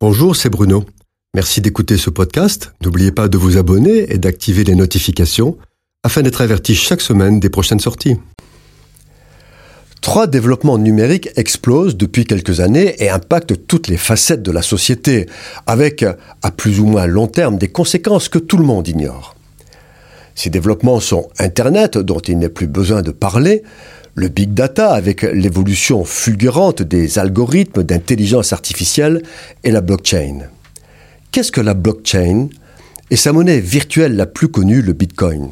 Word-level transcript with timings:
Bonjour, 0.00 0.36
c'est 0.36 0.48
Bruno. 0.48 0.84
Merci 1.34 1.60
d'écouter 1.60 1.96
ce 1.96 2.08
podcast. 2.08 2.72
N'oubliez 2.84 3.10
pas 3.10 3.26
de 3.26 3.36
vous 3.36 3.56
abonner 3.56 4.12
et 4.12 4.18
d'activer 4.18 4.62
les 4.62 4.76
notifications 4.76 5.58
afin 6.04 6.22
d'être 6.22 6.40
averti 6.40 6.76
chaque 6.76 7.00
semaine 7.00 7.40
des 7.40 7.50
prochaines 7.50 7.80
sorties. 7.80 8.14
Trois 10.00 10.28
développements 10.28 10.78
numériques 10.78 11.30
explosent 11.34 11.96
depuis 11.96 12.26
quelques 12.26 12.60
années 12.60 12.94
et 13.02 13.10
impactent 13.10 13.66
toutes 13.66 13.88
les 13.88 13.96
facettes 13.96 14.44
de 14.44 14.52
la 14.52 14.62
société, 14.62 15.26
avec, 15.66 16.04
à 16.42 16.50
plus 16.52 16.78
ou 16.78 16.86
moins 16.86 17.06
long 17.06 17.26
terme, 17.26 17.58
des 17.58 17.66
conséquences 17.66 18.28
que 18.28 18.38
tout 18.38 18.56
le 18.56 18.64
monde 18.64 18.86
ignore. 18.86 19.34
Ces 20.36 20.48
développements 20.48 21.00
sont 21.00 21.28
Internet, 21.40 21.98
dont 21.98 22.20
il 22.20 22.38
n'est 22.38 22.48
plus 22.48 22.68
besoin 22.68 23.02
de 23.02 23.10
parler, 23.10 23.64
le 24.18 24.28
big 24.28 24.52
data 24.52 24.90
avec 24.90 25.22
l'évolution 25.22 26.04
fulgurante 26.04 26.82
des 26.82 27.20
algorithmes 27.20 27.84
d'intelligence 27.84 28.52
artificielle 28.52 29.22
et 29.62 29.70
la 29.70 29.80
blockchain. 29.80 30.40
Qu'est-ce 31.30 31.52
que 31.52 31.60
la 31.60 31.74
blockchain 31.74 32.48
et 33.10 33.16
sa 33.16 33.32
monnaie 33.32 33.60
virtuelle 33.60 34.16
la 34.16 34.26
plus 34.26 34.48
connue, 34.48 34.82
le 34.82 34.92
Bitcoin? 34.92 35.50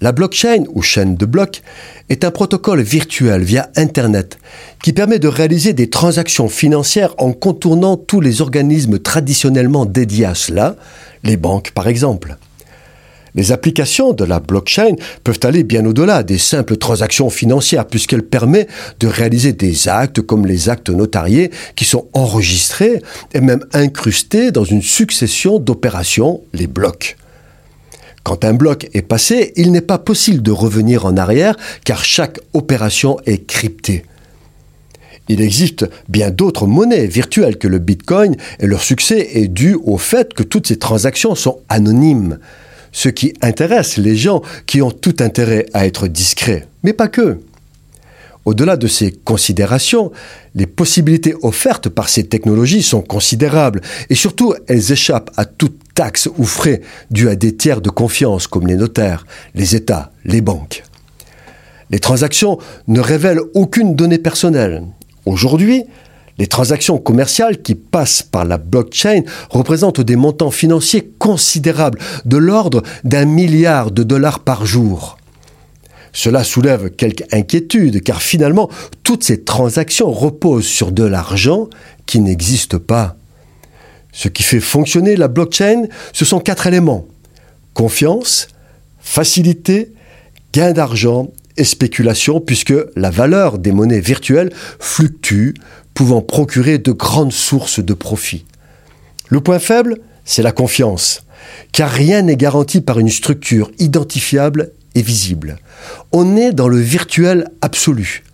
La 0.00 0.10
blockchain, 0.10 0.64
ou 0.74 0.82
chaîne 0.82 1.14
de 1.14 1.24
blocs, 1.24 1.62
est 2.08 2.24
un 2.24 2.32
protocole 2.32 2.80
virtuel 2.80 3.42
via 3.42 3.70
Internet 3.76 4.38
qui 4.82 4.92
permet 4.92 5.20
de 5.20 5.28
réaliser 5.28 5.72
des 5.72 5.88
transactions 5.88 6.48
financières 6.48 7.14
en 7.18 7.32
contournant 7.32 7.96
tous 7.96 8.20
les 8.20 8.40
organismes 8.40 8.98
traditionnellement 8.98 9.86
dédiés 9.86 10.24
à 10.24 10.34
cela, 10.34 10.74
les 11.22 11.36
banques 11.36 11.70
par 11.72 11.86
exemple. 11.86 12.38
Les 13.34 13.52
applications 13.52 14.12
de 14.12 14.24
la 14.24 14.40
blockchain 14.40 14.94
peuvent 15.22 15.40
aller 15.44 15.62
bien 15.62 15.84
au-delà 15.86 16.22
des 16.22 16.38
simples 16.38 16.76
transactions 16.76 17.30
financières 17.30 17.86
puisqu'elle 17.86 18.24
permet 18.24 18.66
de 18.98 19.06
réaliser 19.06 19.52
des 19.52 19.88
actes 19.88 20.20
comme 20.20 20.46
les 20.46 20.68
actes 20.68 20.90
notariés 20.90 21.50
qui 21.76 21.84
sont 21.84 22.08
enregistrés 22.12 23.02
et 23.32 23.40
même 23.40 23.64
incrustés 23.72 24.50
dans 24.50 24.64
une 24.64 24.82
succession 24.82 25.58
d'opérations, 25.58 26.42
les 26.52 26.66
blocs. 26.66 27.16
Quand 28.22 28.44
un 28.44 28.52
bloc 28.52 28.88
est 28.92 29.02
passé, 29.02 29.52
il 29.56 29.72
n'est 29.72 29.80
pas 29.80 29.98
possible 29.98 30.42
de 30.42 30.50
revenir 30.50 31.06
en 31.06 31.16
arrière 31.16 31.56
car 31.84 32.04
chaque 32.04 32.38
opération 32.52 33.16
est 33.26 33.46
cryptée. 33.46 34.04
Il 35.28 35.40
existe 35.40 35.88
bien 36.08 36.30
d'autres 36.30 36.66
monnaies 36.66 37.06
virtuelles 37.06 37.56
que 37.56 37.68
le 37.68 37.78
Bitcoin 37.78 38.36
et 38.58 38.66
leur 38.66 38.82
succès 38.82 39.28
est 39.34 39.48
dû 39.48 39.76
au 39.84 39.96
fait 39.96 40.34
que 40.34 40.42
toutes 40.42 40.66
ces 40.66 40.78
transactions 40.78 41.36
sont 41.36 41.60
anonymes 41.68 42.38
ce 42.92 43.08
qui 43.08 43.34
intéresse 43.42 43.96
les 43.96 44.16
gens 44.16 44.42
qui 44.66 44.82
ont 44.82 44.90
tout 44.90 45.16
intérêt 45.20 45.66
à 45.74 45.86
être 45.86 46.08
discrets, 46.08 46.66
mais 46.82 46.92
pas 46.92 47.08
que. 47.08 47.40
Au-delà 48.46 48.76
de 48.76 48.86
ces 48.86 49.12
considérations, 49.12 50.12
les 50.54 50.66
possibilités 50.66 51.34
offertes 51.42 51.88
par 51.88 52.08
ces 52.08 52.24
technologies 52.24 52.82
sont 52.82 53.02
considérables 53.02 53.82
et 54.08 54.14
surtout 54.14 54.54
elles 54.66 54.92
échappent 54.92 55.30
à 55.36 55.44
toute 55.44 55.78
taxe 55.94 56.28
ou 56.38 56.44
frais 56.44 56.80
dus 57.10 57.28
à 57.28 57.36
des 57.36 57.54
tiers 57.54 57.82
de 57.82 57.90
confiance 57.90 58.46
comme 58.46 58.66
les 58.66 58.76
notaires, 58.76 59.26
les 59.54 59.76
États, 59.76 60.10
les 60.24 60.40
banques. 60.40 60.82
Les 61.90 61.98
transactions 61.98 62.58
ne 62.88 63.00
révèlent 63.00 63.40
aucune 63.54 63.94
donnée 63.94 64.18
personnelle. 64.18 64.84
Aujourd'hui, 65.26 65.84
les 66.40 66.46
transactions 66.46 66.96
commerciales 66.96 67.60
qui 67.60 67.74
passent 67.74 68.22
par 68.22 68.46
la 68.46 68.56
blockchain 68.56 69.24
représentent 69.50 70.00
des 70.00 70.16
montants 70.16 70.50
financiers 70.50 71.12
considérables, 71.18 71.98
de 72.24 72.38
l'ordre 72.38 72.82
d'un 73.04 73.26
milliard 73.26 73.90
de 73.90 74.02
dollars 74.02 74.38
par 74.40 74.64
jour. 74.64 75.18
Cela 76.14 76.42
soulève 76.42 76.92
quelques 76.92 77.24
inquiétudes, 77.30 78.02
car 78.02 78.22
finalement, 78.22 78.70
toutes 79.02 79.22
ces 79.22 79.44
transactions 79.44 80.10
reposent 80.10 80.66
sur 80.66 80.92
de 80.92 81.04
l'argent 81.04 81.68
qui 82.06 82.20
n'existe 82.20 82.78
pas. 82.78 83.16
Ce 84.10 84.28
qui 84.28 84.42
fait 84.42 84.60
fonctionner 84.60 85.16
la 85.16 85.28
blockchain, 85.28 85.88
ce 86.14 86.24
sont 86.24 86.40
quatre 86.40 86.66
éléments. 86.66 87.06
Confiance, 87.74 88.48
facilité, 88.98 89.92
gain 90.54 90.72
d'argent 90.72 91.28
et 91.58 91.64
spéculation, 91.64 92.40
puisque 92.40 92.74
la 92.96 93.10
valeur 93.10 93.58
des 93.58 93.72
monnaies 93.72 94.00
virtuelles 94.00 94.50
fluctue 94.78 95.52
pouvant 96.00 96.22
procurer 96.22 96.78
de 96.78 96.92
grandes 96.92 97.30
sources 97.30 97.78
de 97.78 97.92
profit. 97.92 98.46
Le 99.28 99.42
point 99.42 99.58
faible, 99.58 99.98
c'est 100.24 100.42
la 100.42 100.50
confiance, 100.50 101.26
car 101.72 101.90
rien 101.90 102.22
n'est 102.22 102.38
garanti 102.38 102.80
par 102.80 102.98
une 102.98 103.10
structure 103.10 103.70
identifiable 103.78 104.72
et 104.94 105.02
visible. 105.02 105.58
On 106.10 106.38
est 106.38 106.52
dans 106.52 106.68
le 106.68 106.78
virtuel 106.78 107.50
absolu. 107.60 108.24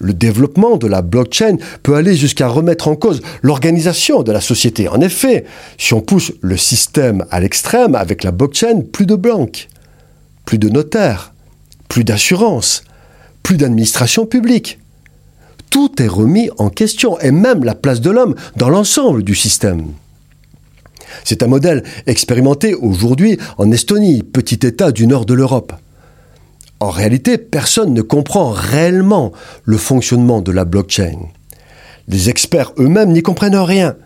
Le 0.00 0.12
développement 0.12 0.76
de 0.76 0.88
la 0.88 1.02
blockchain 1.02 1.58
peut 1.84 1.94
aller 1.94 2.16
jusqu'à 2.16 2.48
remettre 2.48 2.88
en 2.88 2.96
cause 2.96 3.22
l'organisation 3.42 4.24
de 4.24 4.32
la 4.32 4.40
société. 4.40 4.88
En 4.88 5.00
effet, 5.00 5.44
si 5.78 5.94
on 5.94 6.00
pousse 6.00 6.32
le 6.40 6.56
système 6.56 7.26
à 7.30 7.38
l'extrême 7.38 7.94
avec 7.94 8.24
la 8.24 8.32
blockchain, 8.32 8.80
plus 8.80 9.06
de 9.06 9.14
banques, 9.14 9.68
plus 10.44 10.58
de 10.58 10.68
notaires, 10.68 11.32
plus 11.88 12.02
d'assurance, 12.02 12.82
plus 13.44 13.56
d'administration 13.56 14.26
publique 14.26 14.80
tout 15.70 16.02
est 16.02 16.08
remis 16.08 16.50
en 16.58 16.70
question, 16.70 17.18
et 17.20 17.30
même 17.30 17.64
la 17.64 17.74
place 17.74 18.00
de 18.00 18.10
l'homme 18.10 18.34
dans 18.56 18.68
l'ensemble 18.68 19.22
du 19.22 19.34
système. 19.34 19.88
C'est 21.24 21.42
un 21.42 21.46
modèle 21.46 21.82
expérimenté 22.06 22.74
aujourd'hui 22.74 23.38
en 23.56 23.70
Estonie, 23.70 24.22
petit 24.22 24.66
État 24.66 24.92
du 24.92 25.06
nord 25.06 25.26
de 25.26 25.34
l'Europe. 25.34 25.72
En 26.80 26.90
réalité, 26.90 27.38
personne 27.38 27.92
ne 27.92 28.02
comprend 28.02 28.50
réellement 28.50 29.32
le 29.64 29.78
fonctionnement 29.78 30.40
de 30.40 30.52
la 30.52 30.64
blockchain. 30.64 31.18
Les 32.06 32.30
experts 32.30 32.72
eux-mêmes 32.78 33.12
n'y 33.12 33.22
comprennent 33.22 33.56
rien. 33.56 33.96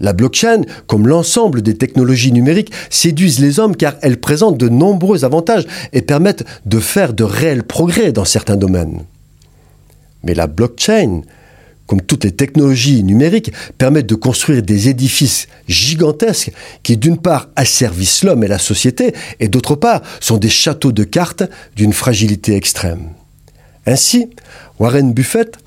La 0.00 0.12
blockchain, 0.12 0.62
comme 0.88 1.06
l'ensemble 1.06 1.62
des 1.62 1.76
technologies 1.76 2.32
numériques, 2.32 2.72
séduisent 2.90 3.38
les 3.38 3.60
hommes 3.60 3.76
car 3.76 3.94
elles 4.02 4.18
présentent 4.18 4.58
de 4.58 4.68
nombreux 4.68 5.24
avantages 5.24 5.66
et 5.92 6.02
permettent 6.02 6.44
de 6.66 6.80
faire 6.80 7.14
de 7.14 7.22
réels 7.22 7.62
progrès 7.62 8.10
dans 8.10 8.24
certains 8.24 8.56
domaines. 8.56 9.04
Mais 10.24 10.34
la 10.34 10.46
blockchain, 10.46 11.22
comme 11.86 12.00
toutes 12.00 12.24
les 12.24 12.32
technologies 12.32 13.04
numériques, 13.04 13.52
permettent 13.78 14.08
de 14.08 14.14
construire 14.14 14.62
des 14.62 14.88
édifices 14.88 15.46
gigantesques 15.68 16.52
qui, 16.82 16.96
d'une 16.96 17.18
part, 17.18 17.48
asservissent 17.56 18.24
l'homme 18.24 18.44
et 18.44 18.48
la 18.48 18.58
société, 18.58 19.14
et 19.40 19.48
d'autre 19.48 19.74
part, 19.74 20.02
sont 20.20 20.38
des 20.38 20.48
châteaux 20.48 20.92
de 20.92 21.04
cartes 21.04 21.44
d'une 21.76 21.92
fragilité 21.92 22.56
extrême. 22.56 23.10
Ainsi, 23.86 24.30
Warren 24.78 25.12
Buffett, 25.12 25.58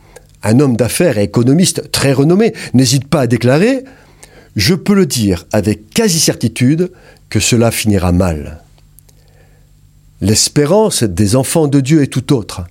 un 0.44 0.60
homme 0.60 0.76
d'affaires 0.76 1.18
et 1.18 1.24
économiste 1.24 1.92
très 1.92 2.14
renommé, 2.14 2.54
n'hésite 2.74 3.08
pas 3.08 3.22
à 3.22 3.28
déclarer 3.28 3.84
Je 4.56 4.74
peux 4.74 4.96
le 4.96 5.06
dire 5.06 5.46
avec 5.52 5.90
quasi-certitude 5.92 6.92
que 7.30 7.40
cela 7.40 7.70
finira 7.70 8.12
mal. 8.12 8.62
L'espérance 10.22 11.04
des 11.04 11.36
enfants 11.36 11.68
de 11.68 11.80
Dieu 11.80 12.02
est 12.02 12.08
tout 12.08 12.34
autre. 12.34 12.64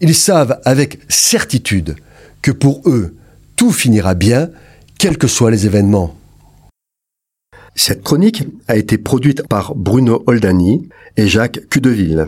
Ils 0.00 0.14
savent 0.14 0.60
avec 0.64 1.00
certitude 1.08 1.96
que 2.40 2.50
pour 2.50 2.82
eux, 2.86 3.16
tout 3.56 3.72
finira 3.72 4.14
bien, 4.14 4.50
quels 4.98 5.18
que 5.18 5.26
soient 5.26 5.50
les 5.50 5.66
événements. 5.66 6.16
Cette 7.74 8.02
chronique 8.02 8.44
a 8.66 8.76
été 8.76 8.98
produite 8.98 9.46
par 9.48 9.74
Bruno 9.74 10.22
Oldani 10.26 10.88
et 11.16 11.28
Jacques 11.28 11.60
Cudeville. 11.68 12.26